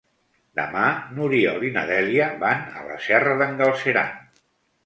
[0.59, 0.85] Demà
[1.17, 4.39] n'Oriol i na Dèlia van a la Serra d'en Galceran.